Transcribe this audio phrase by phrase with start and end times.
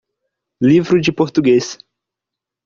[0.59, 1.77] Livro de Português.